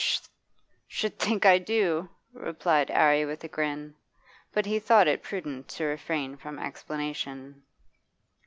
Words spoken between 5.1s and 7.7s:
prudent to refrain from explanation.